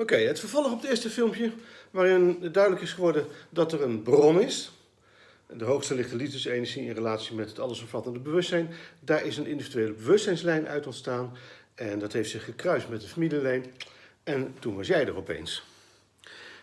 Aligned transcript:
Oké, 0.00 0.16
het 0.16 0.40
vervolg 0.40 0.72
op 0.72 0.80
het 0.80 0.90
eerste 0.90 1.10
filmpje, 1.10 1.52
waarin 1.90 2.38
duidelijk 2.52 2.82
is 2.82 2.92
geworden 2.92 3.26
dat 3.50 3.72
er 3.72 3.82
een 3.82 4.02
bron 4.02 4.40
is. 4.40 4.70
De 5.46 5.64
hoogste 5.64 5.94
lichte 5.94 6.16
liefdesenergie 6.16 6.84
in 6.84 6.92
relatie 6.92 7.34
met 7.34 7.48
het 7.48 7.58
allesomvattende 7.58 8.18
bewustzijn. 8.18 8.70
Daar 9.00 9.24
is 9.24 9.36
een 9.36 9.46
individuele 9.46 9.92
bewustzijnslijn 9.92 10.68
uit 10.68 10.86
ontstaan. 10.86 11.36
En 11.74 11.98
dat 11.98 12.12
heeft 12.12 12.30
zich 12.30 12.44
gekruist 12.44 12.88
met 12.88 13.00
de 13.00 13.06
familielijn. 13.06 13.64
En 14.24 14.54
toen 14.58 14.76
was 14.76 14.86
jij 14.86 15.06
er 15.06 15.16
opeens. 15.16 15.62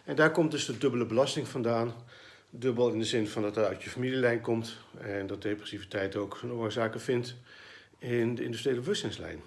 En 0.03 0.15
daar 0.15 0.31
komt 0.31 0.51
dus 0.51 0.65
de 0.65 0.77
dubbele 0.77 1.05
belasting 1.05 1.47
vandaan. 1.47 1.93
Dubbel 2.49 2.91
in 2.91 2.99
de 2.99 3.05
zin 3.05 3.27
van 3.27 3.41
dat 3.41 3.55
het 3.55 3.65
uit 3.65 3.83
je 3.83 3.89
familielijn 3.89 4.41
komt. 4.41 4.77
En 4.97 5.27
dat 5.27 5.41
depressiviteit 5.41 6.15
ook 6.15 6.37
zijn 6.39 6.51
oorzaken 6.51 7.01
vindt 7.01 7.35
in 7.99 8.35
de 8.35 8.43
industriële 8.43 8.79
bewustzijnslijn. 8.79 9.41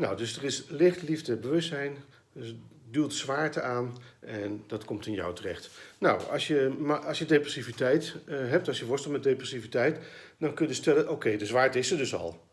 Nou, 0.00 0.16
dus 0.16 0.36
er 0.36 0.44
is 0.44 0.64
licht, 0.68 1.02
liefde, 1.02 1.36
bewustzijn. 1.36 1.96
Dus 2.32 2.54
duwt 2.90 3.14
zwaarte 3.14 3.62
aan 3.62 3.96
en 4.20 4.64
dat 4.66 4.84
komt 4.84 5.06
in 5.06 5.12
jou 5.12 5.34
terecht. 5.34 5.70
Nou, 5.98 6.22
als 6.30 6.46
je, 6.46 6.72
als 7.04 7.18
je 7.18 7.24
depressiviteit 7.24 8.14
uh, 8.26 8.48
hebt, 8.48 8.68
als 8.68 8.78
je 8.78 8.86
worstelt 8.86 9.12
met 9.12 9.22
depressiviteit, 9.22 9.98
dan 10.38 10.54
kun 10.54 10.68
je 10.68 10.74
stellen: 10.74 11.10
oké, 11.10 11.36
de 11.36 11.46
zwaarte 11.46 11.78
is 11.78 11.90
er 11.90 11.96
dus 11.96 12.14
al. 12.14 12.44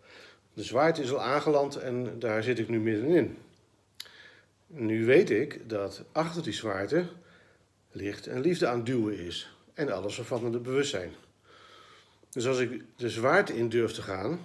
De 0.53 0.63
zwaarte 0.63 1.01
is 1.01 1.11
al 1.11 1.21
aangeland 1.21 1.75
en 1.75 2.19
daar 2.19 2.43
zit 2.43 2.59
ik 2.59 2.69
nu 2.69 2.79
middenin. 2.79 3.37
Nu 4.67 5.05
weet 5.05 5.29
ik 5.29 5.69
dat 5.69 6.03
achter 6.11 6.43
die 6.43 6.53
zwaarte 6.53 7.05
licht 7.91 8.27
en 8.27 8.41
liefde 8.41 8.67
aan 8.67 8.83
duwen 8.83 9.19
is. 9.19 9.51
En 9.73 9.91
alles 9.91 10.15
vervattende 10.15 10.59
bewustzijn. 10.59 11.11
Dus 12.29 12.47
als 12.47 12.59
ik 12.59 12.83
de 12.95 13.09
zwaarte 13.09 13.57
in 13.57 13.69
durf 13.69 13.91
te 13.91 14.01
gaan, 14.01 14.39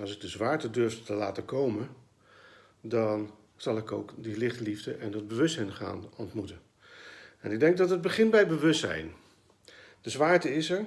als 0.00 0.14
ik 0.14 0.20
de 0.20 0.28
zwaarte 0.28 0.70
durf 0.70 1.02
te 1.02 1.14
laten 1.14 1.44
komen, 1.44 1.88
dan 2.80 3.30
zal 3.56 3.76
ik 3.76 3.92
ook 3.92 4.12
die 4.16 4.36
lichtliefde 4.36 4.92
en 4.92 5.10
dat 5.10 5.28
bewustzijn 5.28 5.72
gaan 5.72 6.04
ontmoeten. 6.16 6.60
En 7.40 7.52
ik 7.52 7.60
denk 7.60 7.76
dat 7.76 7.90
het 7.90 8.00
begint 8.00 8.30
bij 8.30 8.46
bewustzijn. 8.46 9.12
De 10.00 10.10
zwaarte 10.10 10.54
is 10.54 10.70
er. 10.70 10.84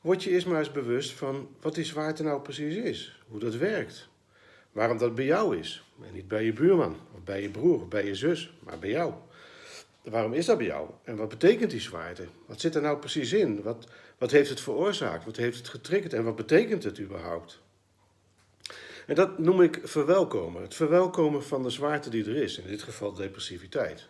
Word 0.00 0.24
je 0.24 0.30
eerst 0.30 0.46
maar 0.46 0.58
eens 0.58 0.72
bewust 0.72 1.12
van 1.12 1.48
wat 1.60 1.74
die 1.74 1.84
zwaarte 1.84 2.22
nou 2.22 2.40
precies 2.40 2.74
is. 2.74 3.20
Hoe 3.28 3.40
dat 3.40 3.54
werkt. 3.54 4.08
Waarom 4.72 4.98
dat 4.98 5.14
bij 5.14 5.24
jou 5.24 5.56
is. 5.56 5.84
En 6.06 6.14
niet 6.14 6.28
bij 6.28 6.44
je 6.44 6.52
buurman, 6.52 6.96
of 7.14 7.24
bij 7.24 7.42
je 7.42 7.50
broer, 7.50 7.80
of 7.80 7.88
bij 7.88 8.06
je 8.06 8.14
zus, 8.14 8.52
maar 8.64 8.78
bij 8.78 8.90
jou. 8.90 9.14
Waarom 10.02 10.32
is 10.32 10.46
dat 10.46 10.58
bij 10.58 10.66
jou? 10.66 10.90
En 11.04 11.16
wat 11.16 11.28
betekent 11.28 11.70
die 11.70 11.80
zwaarte? 11.80 12.26
Wat 12.46 12.60
zit 12.60 12.74
er 12.74 12.82
nou 12.82 12.98
precies 12.98 13.32
in? 13.32 13.62
Wat, 13.62 13.86
wat 14.18 14.30
heeft 14.30 14.50
het 14.50 14.60
veroorzaakt? 14.60 15.24
Wat 15.24 15.36
heeft 15.36 15.58
het 15.58 15.68
getriggerd? 15.68 16.12
En 16.12 16.24
wat 16.24 16.36
betekent 16.36 16.84
het 16.84 17.00
überhaupt? 17.00 17.60
En 19.10 19.16
dat 19.16 19.38
noem 19.38 19.62
ik 19.62 19.80
verwelkomen. 19.82 20.62
Het 20.62 20.74
verwelkomen 20.74 21.44
van 21.44 21.62
de 21.62 21.70
zwaarte 21.70 22.10
die 22.10 22.24
er 22.24 22.36
is. 22.36 22.58
In 22.58 22.66
dit 22.66 22.82
geval 22.82 23.12
depressiviteit. 23.12 24.08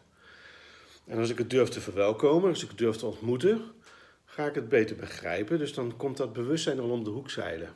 En 1.07 1.19
als 1.19 1.31
ik 1.31 1.39
het 1.39 1.51
durf 1.51 1.69
te 1.69 1.81
verwelkomen, 1.81 2.49
als 2.49 2.63
ik 2.63 2.69
het 2.69 2.79
durf 2.79 2.97
te 2.97 3.07
ontmoeten, 3.07 3.63
ga 4.25 4.47
ik 4.47 4.55
het 4.55 4.69
beter 4.69 4.97
begrijpen. 4.97 5.59
Dus 5.59 5.75
dan 5.75 5.97
komt 5.97 6.17
dat 6.17 6.33
bewustzijn 6.33 6.81
al 6.81 6.91
om 6.91 7.05
de 7.05 7.11
hoek 7.11 7.31
zeilen. 7.31 7.73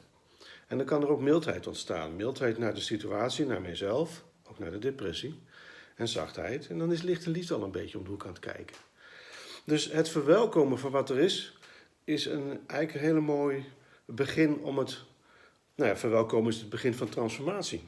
En 0.67 0.77
dan 0.77 0.87
kan 0.87 1.03
er 1.03 1.09
ook 1.09 1.21
mildheid 1.21 1.67
ontstaan. 1.67 2.17
Mildheid 2.17 2.59
naar 2.59 2.75
de 2.75 2.81
situatie, 2.81 3.47
naar 3.47 3.61
mijzelf, 3.61 4.25
ook 4.49 4.59
naar 4.59 4.71
de 4.71 4.79
depressie. 4.79 5.41
En 5.97 6.09
zachtheid. 6.09 6.69
En 6.69 6.79
dan 6.79 6.93
is 6.93 7.03
licht 7.03 7.25
en 7.25 7.33
liefde 7.33 7.55
al 7.55 7.63
een 7.63 7.71
beetje 7.71 7.99
om 7.99 8.05
de 8.05 8.11
hoek 8.11 8.25
aan 8.25 8.33
het 8.33 8.39
kijken. 8.39 8.77
Dus 9.65 9.93
het 9.93 10.09
verwelkomen 10.09 10.79
van 10.79 10.91
wat 10.91 11.11
er 11.11 11.19
is, 11.19 11.59
is 12.05 12.27
een, 12.27 12.61
eigenlijk 12.67 12.95
een 12.95 13.09
hele 13.09 13.21
mooi 13.21 13.65
begin 14.05 14.59
om 14.59 14.79
het 14.79 15.05
nou 15.75 15.91
ja, 15.91 15.97
verwelkomen 15.97 16.53
is 16.53 16.61
het 16.61 16.69
begin 16.69 16.95
van 16.95 17.09
transformatie. 17.09 17.83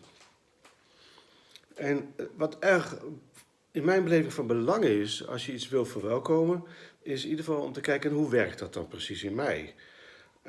En 1.74 2.12
eh, 2.16 2.26
wat 2.36 2.58
erg 2.58 2.96
in 3.70 3.84
mijn 3.84 4.04
beleving 4.04 4.32
van 4.32 4.46
belang 4.46 4.84
is, 4.84 5.26
als 5.26 5.46
je 5.46 5.52
iets 5.52 5.68
wil 5.68 5.84
verwelkomen, 5.84 6.64
is 7.02 7.24
in 7.24 7.30
ieder 7.30 7.44
geval 7.44 7.62
om 7.62 7.72
te 7.72 7.80
kijken 7.80 8.10
hoe 8.10 8.30
werkt 8.30 8.58
dat 8.58 8.72
dan 8.72 8.88
precies 8.88 9.22
in 9.22 9.34
mij. 9.34 9.74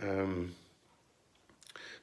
Um, 0.03 0.53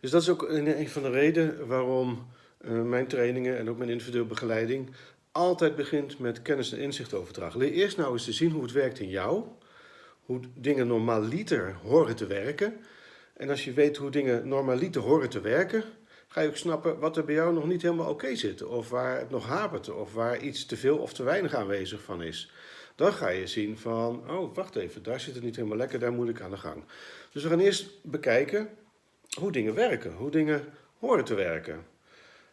dus 0.00 0.10
dat 0.10 0.22
is 0.22 0.28
ook 0.28 0.42
een, 0.42 0.88
van 0.88 1.02
de 1.02 1.10
redenen 1.10 1.66
waarom 1.66 2.26
uh, 2.60 2.82
mijn 2.82 3.06
trainingen 3.06 3.58
en 3.58 3.70
ook 3.70 3.78
mijn 3.78 3.90
individuele 3.90 4.26
begeleiding 4.26 4.90
altijd 5.32 5.76
begint 5.76 6.18
met 6.18 6.42
kennis 6.42 6.72
en 6.72 6.78
inzicht 6.78 7.14
overdragen. 7.14 7.58
Leer 7.58 7.72
eerst 7.72 7.96
nou 7.96 8.12
eens 8.12 8.24
te 8.24 8.32
zien 8.32 8.50
hoe 8.50 8.62
het 8.62 8.72
werkt 8.72 8.98
in 8.98 9.08
jou, 9.08 9.44
hoe 10.20 10.40
dingen 10.54 10.86
normaliter 10.86 11.76
horen 11.82 12.16
te 12.16 12.26
werken. 12.26 12.76
En 13.36 13.50
als 13.50 13.64
je 13.64 13.72
weet 13.72 13.96
hoe 13.96 14.10
dingen 14.10 14.48
normaliter 14.48 15.02
horen 15.02 15.30
te 15.30 15.40
werken, 15.40 15.84
ga 16.28 16.40
je 16.40 16.48
ook 16.48 16.56
snappen 16.56 16.98
wat 16.98 17.16
er 17.16 17.24
bij 17.24 17.34
jou 17.34 17.54
nog 17.54 17.66
niet 17.66 17.82
helemaal 17.82 18.10
oké 18.10 18.34
zit. 18.36 18.62
Of 18.62 18.90
waar 18.90 19.18
het 19.18 19.30
nog 19.30 19.46
hapert, 19.46 19.90
of 19.90 20.14
waar 20.14 20.40
iets 20.40 20.66
te 20.66 20.76
veel 20.76 20.98
of 20.98 21.12
te 21.12 21.22
weinig 21.22 21.54
aanwezig 21.54 22.02
van 22.02 22.22
is. 22.22 22.52
Dan 22.94 23.12
ga 23.12 23.28
je 23.28 23.46
zien 23.46 23.78
van, 23.78 24.30
oh 24.30 24.54
wacht 24.54 24.76
even, 24.76 25.02
daar 25.02 25.20
zit 25.20 25.34
het 25.34 25.44
niet 25.44 25.56
helemaal 25.56 25.76
lekker, 25.76 25.98
daar 25.98 26.12
moet 26.12 26.28
ik 26.28 26.40
aan 26.40 26.50
de 26.50 26.56
gang. 26.56 26.84
Dus 27.32 27.42
we 27.42 27.48
gaan 27.48 27.60
eerst 27.60 28.02
bekijken 28.02 28.68
hoe 29.38 29.52
dingen 29.52 29.74
werken, 29.74 30.12
hoe 30.12 30.30
dingen 30.30 30.64
horen 30.98 31.24
te 31.24 31.34
werken. 31.34 31.86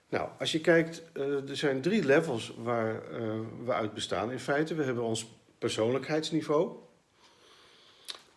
Nou, 0.10 0.30
als 0.40 0.52
je 0.52 0.62
kijkt, 0.62 1.04
uh, 1.14 1.50
er 1.50 1.58
zijn 1.58 1.82
drie 1.82 2.04
levels 2.04 2.56
waar 2.58 2.94
uh, 3.12 3.40
we 3.66 3.74
uit 3.74 3.94
bestaan 3.94 4.32
in 4.32 4.40
feite. 4.40 4.76
We 4.76 4.84
hebben 4.84 5.04
ons 5.04 5.40
persoonlijkheidsniveau. 5.58 6.78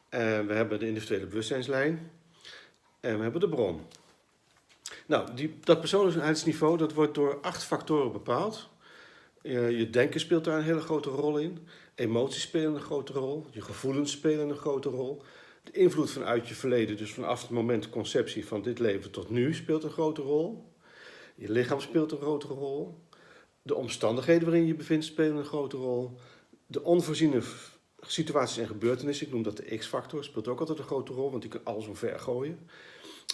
En 0.08 0.46
we 0.46 0.54
hebben 0.54 0.78
de 0.78 0.86
individuele 0.86 1.26
bewustzijnslijn. 1.26 2.10
En 3.04 3.16
we 3.16 3.22
hebben 3.22 3.40
de 3.40 3.48
bron. 3.48 3.80
Nou, 5.06 5.34
die, 5.34 5.58
dat 5.60 5.80
persoonlijkheidsniveau 5.80 6.76
dat 6.76 6.92
wordt 6.92 7.14
door 7.14 7.40
acht 7.40 7.64
factoren 7.64 8.12
bepaald. 8.12 8.68
Uh, 9.42 9.78
je 9.78 9.90
denken 9.90 10.20
speelt 10.20 10.44
daar 10.44 10.58
een 10.58 10.64
hele 10.64 10.80
grote 10.80 11.10
rol 11.10 11.38
in. 11.38 11.58
Emoties 11.94 12.42
spelen 12.42 12.74
een 12.74 12.80
grote 12.80 13.12
rol. 13.12 13.46
Je 13.50 13.60
gevoelens 13.60 14.12
spelen 14.12 14.48
een 14.48 14.56
grote 14.56 14.88
rol. 14.88 15.22
De 15.62 15.70
invloed 15.70 16.10
vanuit 16.10 16.48
je 16.48 16.54
verleden, 16.54 16.96
dus 16.96 17.12
vanaf 17.12 17.40
het 17.40 17.50
moment 17.50 17.90
conceptie 17.90 18.46
van 18.46 18.62
dit 18.62 18.78
leven 18.78 19.10
tot 19.10 19.30
nu, 19.30 19.54
speelt 19.54 19.84
een 19.84 19.90
grote 19.90 20.22
rol. 20.22 20.72
Je 21.34 21.50
lichaam 21.50 21.80
speelt 21.80 22.12
een 22.12 22.18
grote 22.18 22.46
rol. 22.46 22.98
De 23.62 23.74
omstandigheden 23.74 24.44
waarin 24.44 24.62
je 24.62 24.68
je 24.68 24.74
bevindt 24.74 25.04
spelen 25.04 25.36
een 25.36 25.44
grote 25.44 25.76
rol. 25.76 26.18
De 26.66 26.82
onvoorziene 26.82 27.42
situaties 28.00 28.58
en 28.58 28.66
gebeurtenissen, 28.66 29.26
ik 29.26 29.32
noem 29.32 29.42
dat 29.42 29.56
de 29.56 29.76
X-factor, 29.76 30.24
speelt 30.24 30.48
ook 30.48 30.60
altijd 30.60 30.78
een 30.78 30.84
grote 30.84 31.12
rol, 31.12 31.30
want 31.30 31.42
die 31.42 31.50
kan 31.50 31.64
alles 31.64 31.86
omver 31.86 32.20
gooien. 32.20 32.68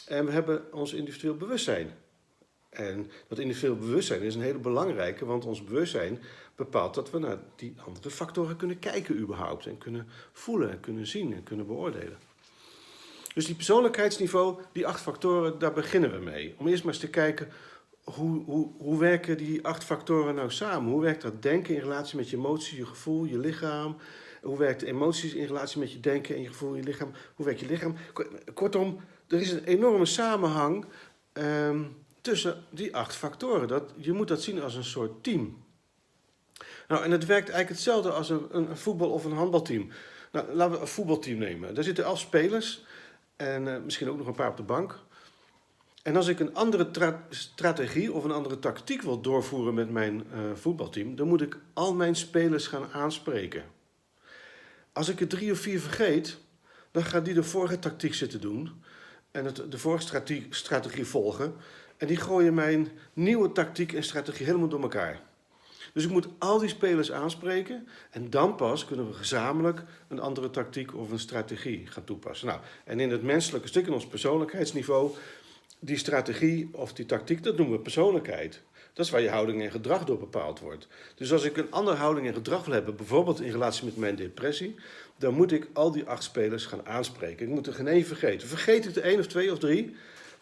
En 0.06 0.26
we 0.26 0.32
hebben 0.32 0.72
ons 0.72 0.92
individueel 0.92 1.36
bewustzijn. 1.36 1.90
En 2.70 3.10
dat 3.28 3.38
individueel 3.38 3.76
bewustzijn 3.76 4.22
is 4.22 4.34
een 4.34 4.40
hele 4.40 4.58
belangrijke, 4.58 5.24
want 5.24 5.44
ons 5.44 5.64
bewustzijn 5.64 6.18
bepaalt 6.54 6.94
dat 6.94 7.10
we 7.10 7.18
naar 7.18 7.38
die 7.56 7.74
andere 7.86 8.10
factoren 8.10 8.56
kunnen 8.56 8.78
kijken 8.78 9.18
überhaupt. 9.18 9.66
En 9.66 9.78
kunnen 9.78 10.08
voelen 10.32 10.70
en 10.70 10.80
kunnen 10.80 11.06
zien 11.06 11.34
en 11.34 11.42
kunnen 11.42 11.66
beoordelen. 11.66 12.18
Dus 13.34 13.46
die 13.46 13.54
persoonlijkheidsniveau, 13.54 14.60
die 14.72 14.86
acht 14.86 15.00
factoren, 15.00 15.58
daar 15.58 15.72
beginnen 15.72 16.12
we 16.12 16.18
mee. 16.18 16.54
Om 16.58 16.68
eerst 16.68 16.84
maar 16.84 16.92
eens 16.92 17.02
te 17.02 17.10
kijken, 17.10 17.48
hoe, 18.04 18.44
hoe, 18.44 18.70
hoe 18.78 18.98
werken 18.98 19.36
die 19.36 19.64
acht 19.64 19.84
factoren 19.84 20.34
nou 20.34 20.50
samen? 20.50 20.92
Hoe 20.92 21.00
werkt 21.00 21.22
dat 21.22 21.42
denken 21.42 21.74
in 21.74 21.80
relatie 21.80 22.16
met 22.16 22.30
je 22.30 22.36
emotie, 22.36 22.78
je 22.78 22.86
gevoel, 22.86 23.24
je 23.24 23.38
lichaam? 23.38 23.96
Hoe 24.42 24.58
werkt 24.58 24.82
emoties 24.82 25.34
in 25.34 25.46
relatie 25.46 25.80
met 25.80 25.92
je 25.92 26.00
denken 26.00 26.34
en 26.34 26.42
je 26.42 26.48
gevoel, 26.48 26.74
je 26.74 26.82
lichaam? 26.82 27.12
Hoe 27.34 27.44
werkt 27.44 27.60
je 27.60 27.66
lichaam? 27.66 27.94
Kortom, 28.54 29.00
er 29.30 29.40
is 29.40 29.52
een 29.52 29.64
enorme 29.64 30.06
samenhang 30.06 30.84
um, 31.32 31.96
tussen 32.20 32.64
die 32.70 32.96
acht 32.96 33.14
factoren. 33.14 33.68
Dat, 33.68 33.92
je 33.96 34.12
moet 34.12 34.28
dat 34.28 34.42
zien 34.42 34.62
als 34.62 34.74
een 34.74 34.84
soort 34.84 35.24
team. 35.24 35.64
Nou, 36.88 37.04
en 37.04 37.10
het 37.10 37.26
werkt 37.26 37.48
eigenlijk 37.48 37.68
hetzelfde 37.68 38.10
als 38.10 38.30
een, 38.30 38.46
een 38.50 38.76
voetbal- 38.76 39.10
of 39.10 39.24
een 39.24 39.32
handbalteam. 39.32 39.90
Nou, 40.32 40.52
laten 40.52 40.74
we 40.74 40.80
een 40.80 40.86
voetbalteam 40.86 41.38
nemen. 41.38 41.74
Daar 41.74 41.84
zitten 41.84 42.04
elf 42.04 42.18
spelers 42.18 42.84
en 43.36 43.66
uh, 43.66 43.76
misschien 43.84 44.08
ook 44.08 44.16
nog 44.16 44.26
een 44.26 44.34
paar 44.34 44.50
op 44.50 44.56
de 44.56 44.62
bank. 44.62 44.98
En 46.02 46.16
als 46.16 46.26
ik 46.28 46.40
een 46.40 46.54
andere 46.54 47.16
strategie 47.28 48.12
of 48.12 48.24
een 48.24 48.30
andere 48.30 48.58
tactiek 48.58 49.02
wil 49.02 49.20
doorvoeren 49.20 49.74
met 49.74 49.90
mijn 49.90 50.26
uh, 50.34 50.40
voetbalteam, 50.54 51.16
dan 51.16 51.28
moet 51.28 51.42
ik 51.42 51.58
al 51.72 51.94
mijn 51.94 52.16
spelers 52.16 52.66
gaan 52.66 52.92
aanspreken. 52.92 53.64
Als 54.92 55.08
ik 55.08 55.20
er 55.20 55.28
drie 55.28 55.52
of 55.52 55.58
vier 55.58 55.80
vergeet, 55.80 56.38
dan 56.90 57.04
gaat 57.04 57.24
die 57.24 57.34
de 57.34 57.42
vorige 57.42 57.78
tactiek 57.78 58.14
zitten 58.14 58.40
doen 58.40 58.82
en 59.30 59.44
het, 59.44 59.62
de 59.70 59.78
vorige 59.78 60.02
strategie, 60.02 60.46
strategie 60.50 61.04
volgen. 61.04 61.54
En 61.96 62.06
die 62.06 62.16
gooien 62.16 62.54
mijn 62.54 62.88
nieuwe 63.12 63.52
tactiek 63.52 63.92
en 63.92 64.02
strategie 64.02 64.46
helemaal 64.46 64.68
door 64.68 64.82
elkaar. 64.82 65.20
Dus 65.92 66.04
ik 66.04 66.10
moet 66.10 66.28
al 66.38 66.58
die 66.58 66.68
spelers 66.68 67.12
aanspreken 67.12 67.88
en 68.10 68.30
dan 68.30 68.54
pas 68.56 68.84
kunnen 68.84 69.08
we 69.08 69.12
gezamenlijk 69.12 69.82
een 70.08 70.20
andere 70.20 70.50
tactiek 70.50 70.94
of 70.94 71.10
een 71.10 71.18
strategie 71.18 71.86
gaan 71.86 72.04
toepassen. 72.04 72.46
Nou, 72.46 72.60
en 72.84 73.00
in 73.00 73.10
het 73.10 73.22
menselijke 73.22 73.68
stuk, 73.68 73.86
in 73.86 73.92
ons 73.92 74.06
persoonlijkheidsniveau, 74.06 75.14
die 75.78 75.96
strategie 75.96 76.68
of 76.72 76.92
die 76.92 77.06
tactiek, 77.06 77.42
dat 77.42 77.56
noemen 77.56 77.76
we 77.76 77.82
persoonlijkheid. 77.82 78.62
Dat 78.92 79.04
is 79.04 79.10
waar 79.10 79.20
je 79.20 79.30
houding 79.30 79.62
en 79.62 79.70
gedrag 79.70 80.04
door 80.04 80.18
bepaald 80.18 80.60
wordt. 80.60 80.86
Dus 81.14 81.32
als 81.32 81.44
ik 81.44 81.56
een 81.56 81.70
andere 81.70 81.96
houding 81.96 82.26
en 82.26 82.34
gedrag 82.34 82.64
wil 82.64 82.74
hebben, 82.74 82.96
bijvoorbeeld 82.96 83.40
in 83.40 83.50
relatie 83.50 83.84
met 83.84 83.96
mijn 83.96 84.16
depressie, 84.16 84.76
dan 85.16 85.34
moet 85.34 85.52
ik 85.52 85.66
al 85.72 85.90
die 85.90 86.04
acht 86.04 86.22
spelers 86.22 86.66
gaan 86.66 86.86
aanspreken. 86.86 87.46
Ik 87.46 87.52
moet 87.52 87.66
er 87.66 87.72
geen 87.72 87.88
één 87.88 88.06
vergeten. 88.06 88.48
Vergeet 88.48 88.86
ik 88.86 88.94
de 88.94 89.00
één 89.00 89.18
of 89.18 89.26
twee 89.26 89.52
of 89.52 89.58
drie, 89.58 89.96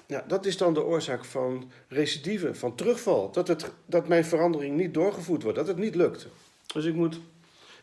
Ja, 0.07 0.25
dat 0.27 0.47
is 0.47 0.57
dan 0.57 0.75
de 0.75 0.85
oorzaak 0.85 1.25
van 1.25 1.71
recidive, 1.89 2.55
van 2.55 2.75
terugval. 2.75 3.31
Dat, 3.33 3.49
het, 3.49 3.71
dat 3.87 4.09
mijn 4.09 4.25
verandering 4.25 4.77
niet 4.77 4.95
doorgevoerd 4.95 5.43
wordt, 5.43 5.59
dat 5.59 5.67
het 5.67 5.77
niet 5.77 5.95
lukt. 5.95 6.27
Dus 6.73 6.85
ik 6.85 6.95
moet, 6.95 7.21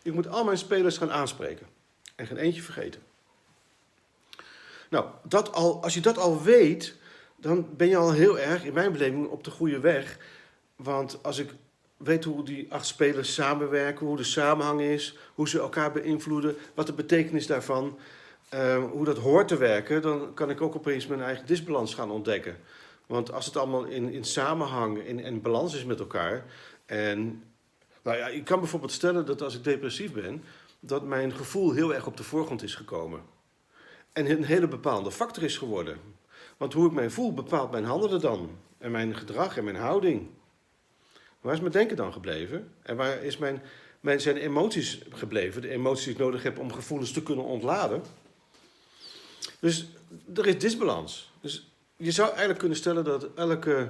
ik 0.04 0.14
moet 0.14 0.28
al 0.28 0.44
mijn 0.44 0.58
spelers 0.58 0.98
gaan 0.98 1.12
aanspreken. 1.12 1.68
En 2.16 2.28
geen 2.28 2.38
eentje 2.38 2.62
vergeten. 2.62 3.02
Nou, 4.90 5.06
dat 5.24 5.52
al, 5.52 5.84
als 5.84 5.94
je 5.94 6.02
dat 6.02 6.18
al 6.18 6.44
weet, 6.44 6.96
dan 7.36 7.68
ben 7.78 7.88
je 7.88 7.98
al 7.98 8.12
heel 8.12 8.40
erg, 8.40 8.64
in 8.64 8.74
mijn 8.74 8.92
beleving, 8.92 9.28
op 9.28 9.44
de 9.44 9.52
goede 9.52 9.80
weg. 9.80 10.18
Want 10.76 11.24
als 11.24 11.38
ik 11.38 11.54
weet 11.98 12.24
hoe 12.24 12.44
die 12.44 12.74
acht 12.74 12.86
spelers 12.86 13.34
samenwerken, 13.34 14.06
hoe 14.06 14.18
de 14.18 14.24
samenhang 14.24 14.82
is, 14.82 15.18
hoe 15.36 15.50
ze 15.50 15.60
elkaar 15.60 15.92
beïnvloeden, 15.92 16.56
wat 16.74 16.88
de 16.88 16.94
betekenis 16.94 17.48
daarvan, 17.48 17.98
uh, 18.54 18.84
hoe 18.92 19.06
dat 19.06 19.18
hoort 19.18 19.48
te 19.48 19.58
werken, 19.58 20.02
dan 20.02 20.34
kan 20.34 20.50
ik 20.50 20.62
ook 20.62 20.76
opeens 20.76 21.08
mijn 21.08 21.22
eigen 21.22 21.46
disbalans 21.46 21.94
gaan 21.94 22.12
ontdekken. 22.12 22.58
Want 23.06 23.32
als 23.32 23.46
het 23.46 23.58
allemaal 23.58 23.84
in, 23.84 24.10
in 24.12 24.24
samenhang 24.24 25.00
en 25.00 25.06
in, 25.06 25.20
in 25.20 25.42
balans 25.42 25.76
is 25.76 25.86
met 25.86 26.00
elkaar. 26.00 26.46
En 26.86 27.44
nou 28.02 28.18
ja, 28.18 28.28
ik 28.28 28.46
kan 28.46 28.60
bijvoorbeeld 28.60 28.92
stellen 28.92 29.26
dat 29.26 29.42
als 29.42 29.56
ik 29.56 29.64
depressief 29.64 30.12
ben, 30.12 30.44
dat 30.80 31.04
mijn 31.04 31.32
gevoel 31.32 31.72
heel 31.72 31.94
erg 31.94 32.08
op 32.08 32.18
de 32.18 32.24
voorgrond 32.24 32.64
is 32.64 32.76
gekomen. 32.76 33.22
En 34.14 34.32
een 34.32 34.44
hele 34.44 34.68
bepaalde 34.68 35.12
factor 35.12 35.44
is 35.44 35.58
geworden. 35.58 35.98
Want 36.58 36.74
hoe 36.74 36.88
ik 36.88 36.92
mij 36.92 37.10
voel 37.10 37.34
bepaalt 37.34 37.72
mijn 37.72 37.86
handelen 37.86 38.22
dan. 38.22 38.50
En 38.78 38.92
mijn 38.92 39.16
gedrag 39.16 39.58
en 39.58 39.64
mijn 39.64 39.76
houding. 39.76 40.28
Waar 41.46 41.54
is 41.54 41.60
mijn 41.60 41.72
denken 41.72 41.96
dan 41.96 42.14
gebleven? 42.14 42.72
En 42.82 42.96
waar 42.96 43.24
is 43.24 43.38
mijn, 43.38 43.62
mijn, 44.00 44.22
zijn 44.22 44.38
emoties 44.38 45.00
gebleven? 45.10 45.62
De 45.62 45.70
emoties 45.70 46.04
die 46.04 46.14
ik 46.14 46.20
nodig 46.20 46.44
heb 46.44 46.60
om 46.60 46.74
gevoelens 46.74 47.12
te 47.12 47.24
kunnen 47.24 47.46
ontladen. 47.46 48.04
Dus 49.60 49.86
er 50.36 50.48
is 50.48 50.58
disbalans. 50.58 51.32
Dus 51.42 51.70
je 51.96 52.12
zou 52.12 52.30
eigenlijk 52.30 52.60
kunnen 52.60 52.78
stellen 52.78 53.04
dat 53.04 53.28
elke, 53.36 53.90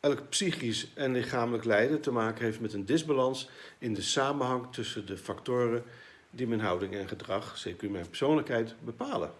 elk 0.00 0.28
psychisch 0.28 0.88
en 0.94 1.12
lichamelijk 1.12 1.64
lijden 1.64 2.00
te 2.00 2.10
maken 2.10 2.44
heeft 2.44 2.60
met 2.60 2.72
een 2.72 2.86
disbalans 2.86 3.48
in 3.78 3.94
de 3.94 4.02
samenhang 4.02 4.72
tussen 4.72 5.06
de 5.06 5.16
factoren 5.16 5.84
die 6.30 6.46
mijn 6.46 6.60
houding 6.60 6.94
en 6.94 7.08
gedrag, 7.08 7.58
zeker 7.58 7.90
mijn 7.90 8.08
persoonlijkheid, 8.08 8.74
bepalen. 8.84 9.32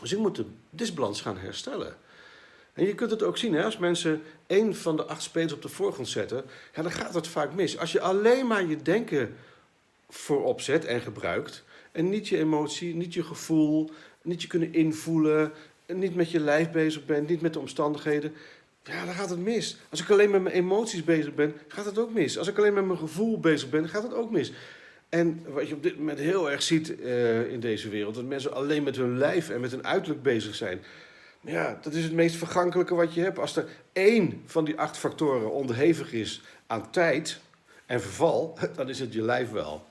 Dus 0.00 0.12
ik 0.12 0.18
moet 0.18 0.36
de 0.36 0.46
disbalans 0.70 1.20
gaan 1.20 1.38
herstellen. 1.38 1.96
En 2.74 2.86
je 2.86 2.94
kunt 2.94 3.10
het 3.10 3.22
ook 3.22 3.36
zien, 3.36 3.54
hè, 3.54 3.64
als 3.64 3.78
mensen 3.78 4.22
één 4.46 4.76
van 4.76 4.96
de 4.96 5.04
acht 5.04 5.22
spelers 5.22 5.52
op 5.52 5.62
de 5.62 5.68
voorgrond 5.68 6.08
zetten, 6.08 6.44
ja, 6.74 6.82
dan 6.82 6.92
gaat 6.92 7.14
het 7.14 7.28
vaak 7.28 7.54
mis. 7.54 7.78
Als 7.78 7.92
je 7.92 8.00
alleen 8.00 8.46
maar 8.46 8.66
je 8.66 8.82
denken 8.82 9.36
voorop 10.08 10.60
zet 10.60 10.84
en 10.84 11.00
gebruikt, 11.00 11.64
en 11.92 12.08
niet 12.08 12.28
je 12.28 12.38
emotie, 12.38 12.94
niet 12.94 13.14
je 13.14 13.22
gevoel, 13.22 13.90
niet 14.22 14.42
je 14.42 14.48
kunnen 14.48 14.72
invoelen, 14.72 15.52
niet 15.86 16.14
met 16.14 16.30
je 16.30 16.40
lijf 16.40 16.70
bezig 16.70 17.04
bent, 17.04 17.28
niet 17.28 17.40
met 17.40 17.52
de 17.52 17.58
omstandigheden, 17.58 18.34
ja, 18.84 19.04
dan 19.04 19.14
gaat 19.14 19.30
het 19.30 19.38
mis. 19.38 19.76
Als 19.90 20.00
ik 20.00 20.10
alleen 20.10 20.30
met 20.30 20.42
mijn 20.42 20.54
emoties 20.54 21.04
bezig 21.04 21.34
ben, 21.34 21.54
gaat 21.68 21.84
het 21.84 21.98
ook 21.98 22.12
mis. 22.12 22.38
Als 22.38 22.48
ik 22.48 22.58
alleen 22.58 22.74
met 22.74 22.84
mijn 22.84 22.98
gevoel 22.98 23.40
bezig 23.40 23.70
ben, 23.70 23.88
gaat 23.88 24.02
het 24.02 24.14
ook 24.14 24.30
mis. 24.30 24.52
En 25.08 25.42
wat 25.46 25.68
je 25.68 25.74
op 25.74 25.82
dit 25.82 25.98
moment 25.98 26.18
heel 26.18 26.50
erg 26.50 26.62
ziet 26.62 26.88
uh, 27.00 27.52
in 27.52 27.60
deze 27.60 27.88
wereld, 27.88 28.14
dat 28.14 28.24
mensen 28.24 28.54
alleen 28.54 28.82
met 28.82 28.96
hun 28.96 29.18
lijf 29.18 29.50
en 29.50 29.60
met 29.60 29.70
hun 29.70 29.86
uiterlijk 29.86 30.22
bezig 30.22 30.54
zijn. 30.54 30.82
Ja, 31.44 31.78
dat 31.82 31.94
is 31.94 32.04
het 32.04 32.12
meest 32.12 32.36
vergankelijke 32.36 32.94
wat 32.94 33.14
je 33.14 33.20
hebt. 33.20 33.38
Als 33.38 33.56
er 33.56 33.68
één 33.92 34.42
van 34.46 34.64
die 34.64 34.78
acht 34.78 34.96
factoren 34.96 35.50
onderhevig 35.50 36.12
is 36.12 36.40
aan 36.66 36.90
tijd 36.90 37.40
en 37.86 38.00
verval, 38.00 38.58
dan 38.76 38.88
is 38.88 38.98
het 38.98 39.12
je 39.12 39.22
lijf 39.22 39.50
wel. 39.50 39.84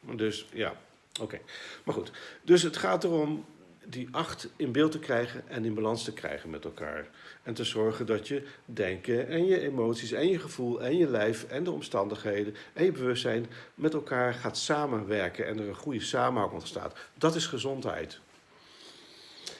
Dus 0.00 0.48
ja, 0.52 0.74
oké. 1.20 1.38
Maar 1.84 1.94
goed, 1.94 2.10
dus 2.42 2.62
het 2.62 2.76
gaat 2.76 3.04
erom 3.04 3.44
die 3.84 4.08
acht 4.10 4.48
in 4.56 4.72
beeld 4.72 4.92
te 4.92 4.98
krijgen 4.98 5.48
en 5.48 5.64
in 5.64 5.74
balans 5.74 6.04
te 6.04 6.12
krijgen 6.12 6.50
met 6.50 6.64
elkaar. 6.64 7.08
En 7.42 7.54
te 7.54 7.64
zorgen 7.64 8.06
dat 8.06 8.28
je 8.28 8.46
denken 8.64 9.28
en 9.28 9.46
je 9.46 9.60
emoties 9.60 10.12
en 10.12 10.28
je 10.28 10.38
gevoel 10.38 10.82
en 10.82 10.96
je 10.96 11.10
lijf 11.10 11.44
en 11.44 11.64
de 11.64 11.70
omstandigheden 11.70 12.54
en 12.72 12.84
je 12.84 12.92
bewustzijn 12.92 13.46
met 13.74 13.94
elkaar 13.94 14.34
gaat 14.34 14.58
samenwerken 14.58 15.46
en 15.46 15.58
er 15.58 15.68
een 15.68 15.74
goede 15.74 16.00
samenhang 16.00 16.52
ontstaat. 16.52 16.98
Dat 17.14 17.34
is 17.34 17.46
gezondheid. 17.46 18.20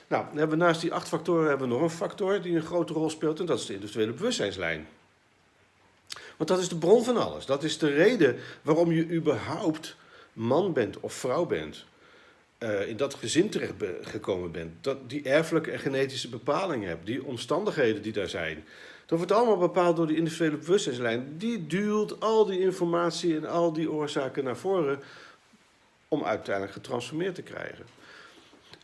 Nou, 0.08 0.24
dan 0.28 0.38
hebben 0.38 0.58
naast 0.58 0.80
die 0.80 0.92
acht 0.92 1.08
factoren 1.08 1.48
hebben 1.48 1.68
we 1.68 1.74
nog 1.74 1.82
een 1.82 1.90
factor 1.90 2.42
die 2.42 2.56
een 2.56 2.62
grote 2.62 2.92
rol 2.92 3.10
speelt 3.10 3.40
en 3.40 3.46
dat 3.46 3.58
is 3.58 3.66
de 3.66 3.74
individuele 3.74 4.12
bewustzijnslijn. 4.12 4.86
Want 6.36 6.50
dat 6.50 6.58
is 6.58 6.68
de 6.68 6.76
bron 6.76 7.04
van 7.04 7.16
alles. 7.16 7.46
Dat 7.46 7.62
is 7.62 7.78
de 7.78 7.92
reden 7.92 8.36
waarom 8.62 8.92
je 8.92 9.10
überhaupt 9.10 9.96
man 10.32 10.72
bent 10.72 11.00
of 11.00 11.12
vrouw 11.12 11.46
bent. 11.46 11.84
Uh, 12.58 12.88
in 12.88 12.96
dat 12.96 13.14
gezin 13.14 13.50
terecht 13.50 13.72
gekomen 14.02 14.52
bent. 14.52 14.84
Dat 14.84 15.10
die 15.10 15.22
erfelijke 15.22 15.70
en 15.70 15.78
genetische 15.78 16.28
bepalingen 16.28 16.88
hebt. 16.88 17.06
Die 17.06 17.24
omstandigheden 17.24 18.02
die 18.02 18.12
daar 18.12 18.28
zijn. 18.28 18.64
Dat 19.06 19.18
wordt 19.18 19.32
allemaal 19.32 19.58
bepaald 19.58 19.96
door 19.96 20.06
die 20.06 20.16
individuele 20.16 20.56
bewustzijnslijn. 20.56 21.34
Die 21.38 21.66
duwt 21.66 22.20
al 22.20 22.44
die 22.44 22.60
informatie 22.60 23.36
en 23.36 23.46
al 23.46 23.72
die 23.72 23.92
oorzaken 23.92 24.44
naar 24.44 24.56
voren. 24.56 25.02
Om 26.08 26.24
uiteindelijk 26.24 26.74
getransformeerd 26.74 27.34
te 27.34 27.42
krijgen. 27.42 27.84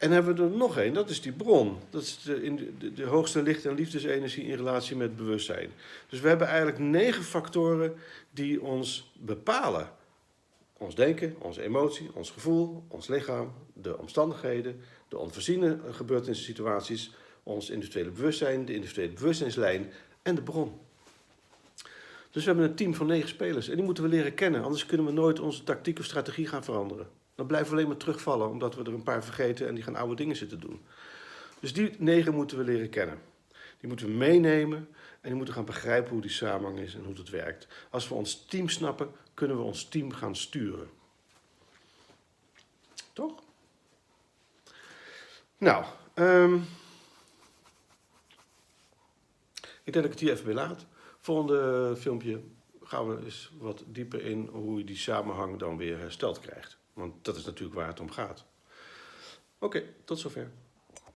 En 0.04 0.10
hebben 0.10 0.36
we 0.36 0.42
er 0.42 0.50
nog 0.50 0.78
één, 0.78 0.94
dat 0.94 1.10
is 1.10 1.20
die 1.20 1.32
bron. 1.32 1.78
Dat 1.90 2.02
is 2.02 2.22
de, 2.22 2.54
de, 2.78 2.92
de, 2.92 3.04
hoogste 3.04 3.42
licht- 3.42 3.64
en 3.64 3.74
liefdesenergie 3.74 4.44
in 4.44 4.56
relatie 4.56 4.96
met 4.96 5.16
bewustzijn. 5.16 5.70
Dus 6.08 6.20
we 6.20 6.28
hebben 6.28 6.46
eigenlijk 6.46 6.78
negen 6.78 7.22
factoren 7.22 7.94
die 8.30 8.62
ons 8.62 9.12
bepalen. 9.18 9.90
Ons 10.72 10.94
denken, 10.94 11.36
onze 11.38 11.62
emotie, 11.62 12.10
ons 12.14 12.30
gevoel, 12.30 12.84
ons 12.88 13.08
lichaam, 13.08 13.52
de 13.72 13.98
omstandigheden, 13.98 14.80
de 15.08 15.18
onvoorziene 15.18 15.78
gebeurtenissen, 15.90 16.46
situaties, 16.46 17.14
ons 17.42 17.70
individuele 17.70 18.10
bewustzijn, 18.10 18.64
de 18.64 18.74
individuele 18.74 19.12
bewustzijnslijn 19.12 19.92
en 20.22 20.34
de 20.34 20.42
bron. 20.42 20.80
Dus 22.30 22.44
we 22.44 22.50
hebben 22.50 22.68
een 22.68 22.76
team 22.76 22.94
van 22.94 23.06
negen 23.06 23.28
spelers 23.28 23.68
en 23.68 23.74
die 23.76 23.84
moeten 23.84 24.04
we 24.04 24.10
leren 24.10 24.34
kennen, 24.34 24.62
anders 24.62 24.86
kunnen 24.86 25.06
we 25.06 25.12
nooit 25.12 25.40
onze 25.40 25.64
tactiek 25.64 25.98
of 25.98 26.04
strategie 26.04 26.46
gaan 26.46 26.64
veranderen. 26.64 27.06
Dan 27.34 27.46
blijven 27.46 27.68
we 27.68 27.76
alleen 27.76 27.88
maar 27.88 27.96
terugvallen, 27.96 28.48
omdat 28.48 28.74
we 28.74 28.82
er 28.82 28.94
een 28.94 29.02
paar 29.02 29.24
vergeten 29.24 29.68
en 29.68 29.74
die 29.74 29.84
gaan 29.84 29.96
oude 29.96 30.14
dingen 30.14 30.36
zitten 30.36 30.60
doen. 30.60 30.84
Dus 31.60 31.72
die 31.72 31.94
negen 31.98 32.34
moeten 32.34 32.58
we 32.58 32.64
leren 32.64 32.90
kennen. 32.90 33.18
Die 33.78 33.88
moeten 33.88 34.06
we 34.06 34.12
meenemen 34.12 34.78
en 35.20 35.28
die 35.28 35.34
moeten 35.34 35.54
gaan 35.54 35.64
begrijpen 35.64 36.12
hoe 36.12 36.20
die 36.20 36.30
samenhang 36.30 36.78
is 36.78 36.94
en 36.94 37.04
hoe 37.04 37.14
het 37.14 37.30
werkt. 37.30 37.66
Als 37.90 38.08
we 38.08 38.14
ons 38.14 38.46
team 38.46 38.68
snappen, 38.68 39.10
kunnen 39.34 39.56
we 39.56 39.62
ons 39.62 39.88
team 39.88 40.12
gaan 40.12 40.36
sturen. 40.36 40.90
Toch? 43.12 43.42
Nou, 45.58 45.84
um, 46.14 46.66
ik 49.84 49.92
denk 49.92 49.94
dat 49.94 50.04
ik 50.04 50.10
het 50.10 50.20
hier 50.20 50.32
even 50.32 50.44
bij 50.44 50.54
laat. 50.54 50.86
Volgende 51.20 51.94
filmpje 51.96 52.40
gaan 52.82 53.08
we 53.08 53.24
eens 53.24 53.52
wat 53.58 53.84
dieper 53.86 54.24
in 54.24 54.46
hoe 54.52 54.78
je 54.78 54.84
die 54.84 54.96
samenhang 54.96 55.58
dan 55.58 55.76
weer 55.76 55.98
hersteld 55.98 56.40
krijgt. 56.40 56.76
Want 56.94 57.24
dat 57.24 57.36
is 57.36 57.44
natuurlijk 57.44 57.78
waar 57.78 57.86
het 57.88 58.00
om 58.00 58.10
gaat. 58.10 58.44
Oké, 59.58 59.82
tot 60.04 60.18
zover. 60.18 60.50